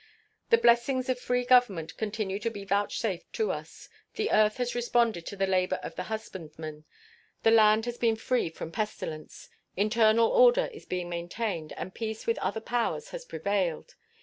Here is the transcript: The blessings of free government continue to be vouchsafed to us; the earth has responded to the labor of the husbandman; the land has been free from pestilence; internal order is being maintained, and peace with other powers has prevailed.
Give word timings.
The 0.49 0.57
blessings 0.57 1.09
of 1.09 1.19
free 1.19 1.45
government 1.45 1.95
continue 1.95 2.39
to 2.39 2.49
be 2.49 2.65
vouchsafed 2.65 3.31
to 3.33 3.51
us; 3.51 3.87
the 4.15 4.31
earth 4.31 4.57
has 4.57 4.73
responded 4.73 5.27
to 5.27 5.35
the 5.35 5.45
labor 5.45 5.79
of 5.83 5.93
the 5.95 6.05
husbandman; 6.09 6.85
the 7.43 7.51
land 7.51 7.85
has 7.85 7.99
been 7.99 8.15
free 8.15 8.49
from 8.49 8.71
pestilence; 8.71 9.47
internal 9.77 10.27
order 10.31 10.71
is 10.73 10.85
being 10.87 11.07
maintained, 11.07 11.73
and 11.73 11.93
peace 11.93 12.25
with 12.25 12.39
other 12.39 12.61
powers 12.61 13.09
has 13.09 13.25
prevailed. 13.25 13.93